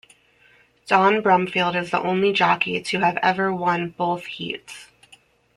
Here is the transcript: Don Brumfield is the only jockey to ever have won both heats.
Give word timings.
Don 0.87 1.21
Brumfield 1.21 1.79
is 1.79 1.91
the 1.91 2.01
only 2.01 2.33
jockey 2.33 2.81
to 2.81 3.03
ever 3.03 3.21
have 3.51 3.59
won 3.59 3.89
both 3.91 4.25
heats. 4.25 4.87